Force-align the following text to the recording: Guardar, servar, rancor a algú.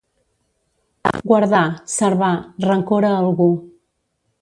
Guardar, 1.33 1.63
servar, 1.99 2.33
rancor 2.69 3.11
a 3.11 3.17
algú. 3.23 3.51